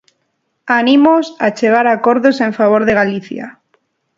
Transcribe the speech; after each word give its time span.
Anímoos 0.79 1.27
a 1.45 1.47
chegar 1.57 1.85
a 1.87 1.95
acordos 1.97 2.37
en 2.47 2.51
favor 2.59 2.81
de 2.85 2.97
Galicia. 2.99 3.45